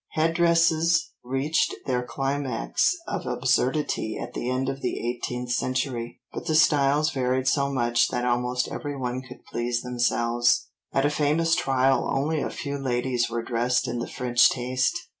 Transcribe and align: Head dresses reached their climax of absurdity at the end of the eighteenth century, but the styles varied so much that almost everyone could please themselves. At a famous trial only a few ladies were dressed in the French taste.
Head 0.13 0.33
dresses 0.33 1.11
reached 1.23 1.75
their 1.85 2.01
climax 2.01 2.95
of 3.07 3.27
absurdity 3.27 4.17
at 4.17 4.33
the 4.33 4.49
end 4.49 4.67
of 4.67 4.81
the 4.81 4.99
eighteenth 5.07 5.51
century, 5.51 6.19
but 6.33 6.47
the 6.47 6.55
styles 6.55 7.11
varied 7.11 7.47
so 7.47 7.71
much 7.71 8.07
that 8.07 8.25
almost 8.25 8.67
everyone 8.69 9.21
could 9.21 9.45
please 9.45 9.83
themselves. 9.83 10.69
At 10.91 11.05
a 11.05 11.11
famous 11.11 11.53
trial 11.53 12.09
only 12.11 12.41
a 12.41 12.49
few 12.49 12.79
ladies 12.79 13.29
were 13.29 13.43
dressed 13.43 13.87
in 13.87 13.99
the 13.99 14.07
French 14.09 14.49
taste. 14.49 14.97